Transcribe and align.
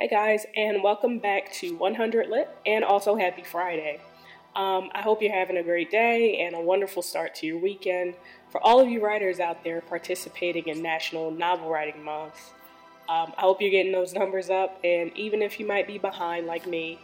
Hey 0.00 0.06
guys, 0.06 0.46
and 0.56 0.80
welcome 0.80 1.18
back 1.18 1.50
to 1.54 1.74
100 1.76 2.28
Lit 2.28 2.48
and 2.64 2.84
also 2.84 3.16
happy 3.16 3.42
Friday. 3.42 4.00
Um, 4.54 4.90
I 4.94 5.02
hope 5.02 5.20
you're 5.20 5.34
having 5.34 5.56
a 5.56 5.62
great 5.64 5.90
day 5.90 6.38
and 6.38 6.54
a 6.54 6.60
wonderful 6.60 7.02
start 7.02 7.34
to 7.34 7.48
your 7.48 7.58
weekend. 7.58 8.14
For 8.48 8.64
all 8.64 8.78
of 8.78 8.88
you 8.88 9.04
writers 9.04 9.40
out 9.40 9.64
there 9.64 9.80
participating 9.80 10.68
in 10.68 10.82
National 10.82 11.32
Novel 11.32 11.68
Writing 11.68 12.00
Month, 12.04 12.52
um, 13.08 13.32
I 13.36 13.40
hope 13.40 13.60
you're 13.60 13.72
getting 13.72 13.90
those 13.90 14.14
numbers 14.14 14.50
up, 14.50 14.78
and 14.84 15.10
even 15.16 15.42
if 15.42 15.58
you 15.58 15.66
might 15.66 15.88
be 15.88 15.98
behind 15.98 16.46
like 16.46 16.64
me, 16.64 17.00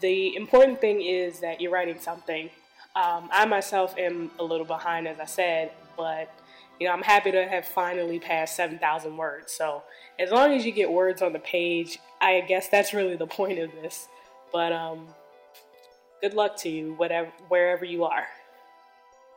the 0.00 0.34
important 0.34 0.80
thing 0.80 1.02
is 1.02 1.38
that 1.38 1.60
you're 1.60 1.70
writing 1.70 2.00
something. 2.00 2.50
Um, 2.96 3.28
I 3.30 3.44
myself 3.44 3.94
am 3.96 4.32
a 4.40 4.42
little 4.42 4.66
behind, 4.66 5.06
as 5.06 5.20
I 5.20 5.26
said, 5.26 5.70
but 5.96 6.34
you 6.80 6.86
know, 6.86 6.92
I'm 6.92 7.02
happy 7.02 7.30
to 7.30 7.46
have 7.46 7.66
finally 7.66 8.18
passed 8.18 8.56
7,000 8.56 9.16
words. 9.16 9.52
So, 9.52 9.82
as 10.18 10.30
long 10.30 10.52
as 10.52 10.64
you 10.66 10.72
get 10.72 10.90
words 10.90 11.22
on 11.22 11.32
the 11.32 11.38
page, 11.38 11.98
I 12.20 12.40
guess 12.40 12.68
that's 12.68 12.92
really 12.92 13.16
the 13.16 13.26
point 13.40 13.58
of 13.58 13.70
this. 13.72 14.08
But 14.52 14.72
um, 14.72 15.08
good 16.20 16.34
luck 16.34 16.56
to 16.58 16.68
you, 16.68 16.94
whatever, 16.94 17.32
wherever 17.48 17.84
you 17.84 18.04
are. 18.04 18.26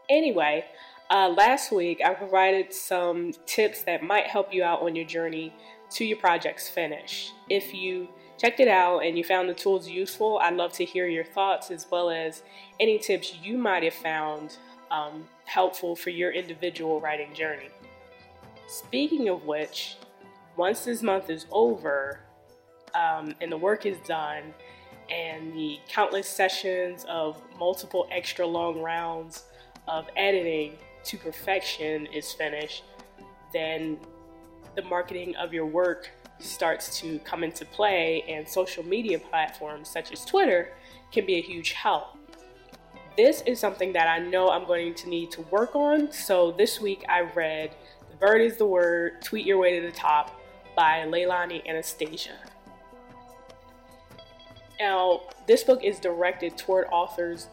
Anyway, 0.10 0.66
uh, 1.10 1.30
last 1.30 1.72
week 1.72 2.02
I 2.04 2.14
provided 2.14 2.74
some 2.74 3.34
tips 3.46 3.84
that 3.84 4.04
might 4.04 4.28
help 4.28 4.54
you 4.54 4.64
out 4.64 4.82
on 4.82 4.96
your 4.96 5.06
journey 5.06 5.54
to 5.92 6.06
your 6.06 6.18
project's 6.18 6.70
finish. 6.70 7.32
If 7.50 7.74
you 7.74 8.10
checked 8.38 8.60
it 8.60 8.68
out 8.68 9.00
and 9.00 9.18
you 9.18 9.24
found 9.24 9.50
the 9.50 9.54
tools 9.54 9.88
useful, 9.90 10.40
I'd 10.40 10.56
love 10.56 10.74
to 10.74 10.86
hear 10.86 11.08
your 11.08 11.24
thoughts 11.24 11.72
as 11.72 11.88
well 11.90 12.10
as 12.10 12.44
any 12.80 13.00
tips 13.00 13.36
you 13.42 13.58
might 13.58 13.84
have 13.84 13.94
found 13.94 14.58
um, 14.92 15.28
helpful 15.46 15.96
for 15.96 16.10
your 16.10 16.32
individual 16.32 17.02
writing 17.02 17.34
journey. 17.34 17.70
Speaking 18.68 19.30
of 19.30 19.46
which, 19.46 19.98
once 20.56 20.86
this 20.86 21.02
month 21.02 21.30
is 21.30 21.46
over 21.52 22.20
um, 22.94 23.34
and 23.42 23.52
the 23.52 23.58
work 23.58 23.86
is 23.86 23.98
done, 24.08 24.54
and 25.10 25.54
the 25.54 25.80
countless 25.88 26.28
sessions 26.28 27.06
of 27.08 27.42
multiple 27.58 28.08
extra 28.12 28.46
long 28.46 28.82
rounds 28.82 29.44
of 29.88 30.06
editing 30.18 30.74
to 31.06 31.18
perfection 31.18 32.06
is 32.08 32.34
finished, 32.34 32.84
then 33.54 33.98
the 34.76 34.82
marketing 34.84 35.36
of 35.38 35.54
your 35.54 35.66
work 35.66 36.10
starts 36.40 37.00
to 37.00 37.20
come 37.20 37.44
into 37.44 37.66
play, 37.66 38.24
and 38.28 38.48
social 38.48 38.84
media 38.84 39.18
platforms 39.18 39.90
such 39.90 40.12
as 40.12 40.26
Twitter 40.26 40.74
can 41.12 41.26
be 41.26 41.36
a 41.36 41.42
huge 41.42 41.72
help. 41.72 42.18
This 43.18 43.42
is 43.48 43.60
something 43.60 43.94
that 43.94 44.08
I 44.08 44.20
know 44.20 44.52
I'm 44.52 44.68
going 44.68 44.94
to 44.94 45.10
need 45.10 45.32
to 45.32 45.42
work 45.50 45.76
on. 45.76 46.12
So 46.12 46.52
this 46.52 46.80
week 46.80 47.04
I 47.10 47.22
read 47.22 47.72
The 48.12 48.16
Bird 48.18 48.42
is 48.42 48.58
the 48.58 48.68
Word, 48.68 49.24
Tweet 49.24 49.44
Your 49.44 49.58
Way 49.58 49.80
to 49.80 49.88
the 49.88 49.92
Top 49.92 50.40
by 50.76 51.00
Leilani 51.08 51.68
Anastasia. 51.68 52.38
Now, 54.80 55.22
this 55.48 55.64
book 55.64 55.84
is 55.84 56.00
directed 56.00 56.60
toward 56.60 56.86
authors 56.92 57.48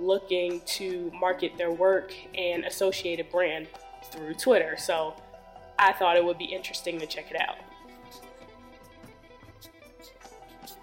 looking 0.00 0.62
to 0.62 1.12
market 1.20 1.58
their 1.58 1.70
work 1.70 2.14
and 2.34 2.64
associated 2.64 3.30
brand 3.30 3.68
through 4.10 4.32
Twitter. 4.32 4.76
So 4.78 5.14
I 5.78 5.92
thought 5.92 6.16
it 6.16 6.24
would 6.24 6.38
be 6.38 6.46
interesting 6.46 6.98
to 6.98 7.06
check 7.06 7.30
it 7.30 7.38
out. 7.38 7.56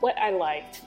What 0.01 0.15
I 0.19 0.29
liked, 0.29 0.83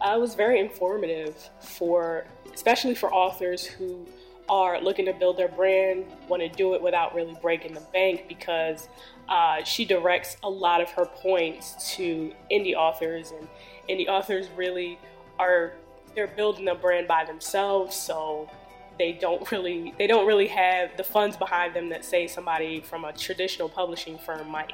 uh, 0.00 0.16
was 0.18 0.34
very 0.34 0.58
informative 0.58 1.50
for 1.80 2.26
especially 2.52 2.94
for 2.94 3.12
authors 3.12 3.64
who 3.64 4.06
are 4.50 4.80
looking 4.80 5.06
to 5.06 5.12
build 5.14 5.38
their 5.38 5.48
brand, 5.48 6.04
want 6.28 6.42
to 6.42 6.48
do 6.48 6.74
it 6.74 6.82
without 6.82 7.14
really 7.14 7.34
breaking 7.40 7.72
the 7.72 7.80
bank 7.92 8.26
because 8.28 8.88
uh, 9.28 9.62
she 9.64 9.84
directs 9.84 10.36
a 10.42 10.50
lot 10.50 10.82
of 10.82 10.90
her 10.90 11.06
points 11.06 11.94
to 11.94 12.32
indie 12.50 12.74
authors, 12.74 13.32
and 13.32 13.48
indie 13.88 14.08
authors 14.08 14.48
really 14.56 14.98
are 15.38 15.72
they're 16.14 16.26
building 16.26 16.68
a 16.68 16.74
brand 16.74 17.08
by 17.08 17.24
themselves, 17.24 17.96
so 17.96 18.50
they 18.98 19.12
don't 19.12 19.50
really 19.50 19.94
they 19.98 20.06
don't 20.06 20.26
really 20.26 20.48
have 20.48 20.94
the 20.98 21.04
funds 21.04 21.36
behind 21.36 21.74
them 21.74 21.88
that 21.88 22.04
say 22.04 22.26
somebody 22.26 22.80
from 22.80 23.04
a 23.04 23.12
traditional 23.12 23.68
publishing 23.68 24.18
firm 24.18 24.50
might. 24.50 24.72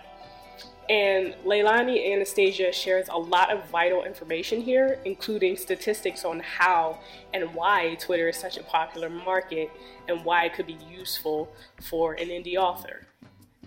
And 0.89 1.35
Leilani 1.45 2.13
Anastasia 2.13 2.73
shares 2.73 3.09
a 3.09 3.19
lot 3.19 3.51
of 3.51 3.69
vital 3.71 4.05
information 4.05 4.61
here, 4.61 5.01
including 5.05 5.57
statistics 5.57 6.25
on 6.25 6.39
how 6.39 7.01
and 7.35 7.53
why 7.55 7.97
Twitter 7.97 8.29
is 8.29 8.37
such 8.37 8.57
a 8.57 8.63
popular 8.63 9.11
market 9.11 9.71
and 10.09 10.25
why 10.25 10.45
it 10.45 10.55
could 10.55 10.67
be 10.67 10.79
useful 10.89 11.53
for 11.83 12.13
an 12.15 12.29
indie 12.29 12.57
author. 12.57 13.07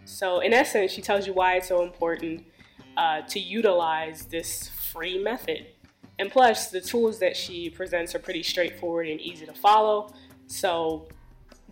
So, 0.05 0.39
in 0.39 0.53
essence, 0.53 0.91
she 0.91 1.01
tells 1.01 1.27
you 1.27 1.33
why 1.33 1.55
it's 1.55 1.67
so 1.67 1.83
important 1.83 2.45
uh, 2.95 3.21
to 3.21 3.39
utilize 3.39 4.25
this 4.25 4.69
free 4.69 5.21
method. 5.21 5.67
And 6.17 6.31
plus, 6.31 6.69
the 6.71 6.81
tools 6.81 7.19
that 7.19 7.35
she 7.35 7.69
presents 7.69 8.16
are 8.16 8.19
pretty 8.19 8.44
straightforward 8.44 9.07
and 9.07 9.19
easy 9.19 9.45
to 9.45 9.53
follow. 9.53 10.13
So, 10.47 11.07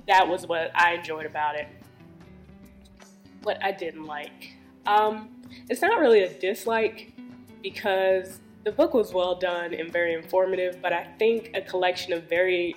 that 0.07 0.27
was 0.27 0.45
what 0.45 0.71
I 0.75 0.93
enjoyed 0.93 1.25
about 1.25 1.55
it. 1.55 1.67
What 3.43 3.63
I 3.63 3.71
didn't 3.71 4.05
like. 4.05 4.57
Um, 4.87 5.29
it's 5.69 5.81
not 5.81 5.99
really 5.99 6.23
a 6.23 6.33
dislike 6.39 7.13
because 7.61 8.39
the 8.63 8.71
book 8.71 8.93
was 8.93 9.13
well 9.13 9.35
done 9.35 9.73
and 9.73 9.91
very 9.91 10.13
informative, 10.13 10.81
but 10.81 10.93
I 10.93 11.03
think 11.19 11.51
a 11.53 11.61
collection 11.61 12.13
of 12.13 12.23
very 12.23 12.75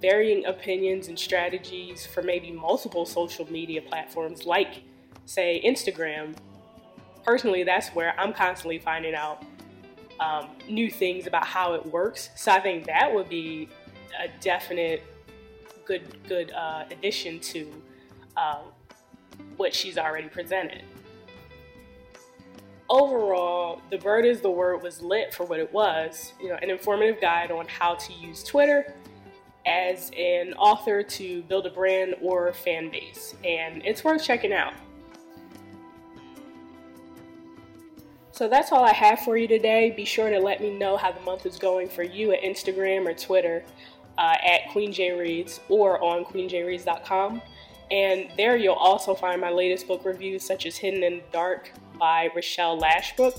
varying 0.00 0.46
opinions 0.46 1.08
and 1.08 1.18
strategies 1.18 2.06
for 2.06 2.22
maybe 2.22 2.52
multiple 2.52 3.04
social 3.04 3.50
media 3.50 3.82
platforms 3.82 4.46
like 4.46 4.82
say 5.26 5.60
Instagram. 5.64 6.36
Personally, 7.24 7.64
that's 7.64 7.88
where 7.88 8.18
I'm 8.18 8.32
constantly 8.32 8.78
finding 8.78 9.14
out 9.14 9.44
um, 10.20 10.48
new 10.68 10.90
things 10.90 11.26
about 11.26 11.44
how 11.44 11.74
it 11.74 11.84
works. 11.86 12.30
So 12.36 12.52
I 12.52 12.60
think 12.60 12.86
that 12.86 13.12
would 13.12 13.28
be 13.28 13.68
a 14.18 14.28
definite 14.40 15.02
good 15.84 16.02
good 16.28 16.52
uh, 16.52 16.84
addition 16.90 17.40
to 17.40 17.82
uh, 18.36 18.60
what 19.56 19.74
she's 19.74 19.98
already 19.98 20.28
presented 20.28 20.82
overall, 22.88 23.80
The 23.90 23.98
Bird 23.98 24.24
is 24.24 24.40
the 24.40 24.50
Word 24.50 24.82
was 24.82 25.02
lit 25.02 25.34
for 25.34 25.44
what 25.44 25.60
it 25.60 25.72
was, 25.72 26.32
you 26.40 26.48
know, 26.48 26.58
an 26.62 26.70
informative 26.70 27.20
guide 27.20 27.50
on 27.50 27.66
how 27.68 27.94
to 27.94 28.12
use 28.12 28.42
Twitter 28.42 28.94
as 29.66 30.10
an 30.16 30.54
author 30.54 31.02
to 31.02 31.42
build 31.42 31.66
a 31.66 31.70
brand 31.70 32.14
or 32.22 32.52
fan 32.52 32.90
base. 32.90 33.34
And 33.44 33.84
it's 33.84 34.02
worth 34.02 34.24
checking 34.24 34.52
out. 34.52 34.72
So 38.32 38.48
that's 38.48 38.70
all 38.70 38.84
I 38.84 38.92
have 38.92 39.20
for 39.20 39.36
you 39.36 39.48
today. 39.48 39.90
Be 39.90 40.04
sure 40.04 40.30
to 40.30 40.38
let 40.38 40.60
me 40.60 40.70
know 40.70 40.96
how 40.96 41.10
the 41.10 41.20
month 41.22 41.44
is 41.44 41.58
going 41.58 41.88
for 41.88 42.04
you 42.04 42.32
at 42.32 42.40
Instagram 42.42 43.06
or 43.06 43.12
Twitter 43.12 43.64
uh, 44.16 44.36
at 44.44 44.62
QueenJReads 44.70 45.60
or 45.68 46.02
on 46.02 46.24
queenjreads.com. 46.24 47.42
And 47.90 48.28
there 48.36 48.56
you'll 48.56 48.74
also 48.74 49.14
find 49.14 49.40
my 49.40 49.50
latest 49.50 49.88
book 49.88 50.04
reviews, 50.04 50.44
such 50.44 50.66
as 50.66 50.76
Hidden 50.76 51.02
in 51.02 51.16
the 51.16 51.22
Dark 51.32 51.72
by 51.98 52.30
Rochelle 52.34 52.80
Lashbrook, 52.80 53.38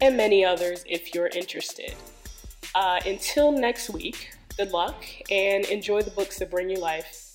and 0.00 0.16
many 0.16 0.44
others 0.44 0.84
if 0.86 1.14
you're 1.14 1.28
interested. 1.28 1.94
Uh, 2.74 3.00
until 3.06 3.52
next 3.52 3.90
week, 3.90 4.32
good 4.56 4.70
luck 4.70 5.04
and 5.30 5.64
enjoy 5.66 6.02
the 6.02 6.10
books 6.10 6.38
that 6.38 6.50
bring 6.50 6.70
you 6.70 6.78
life. 6.78 7.25